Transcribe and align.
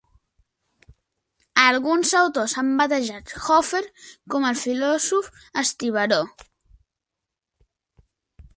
Alguns 1.63 2.13
autors 2.21 2.55
han 2.61 2.71
batejat 2.79 3.33
Hoffer 3.49 3.83
com 4.35 4.47
"el 4.49 4.57
filòsof 4.63 5.29
estibador". 5.65 6.35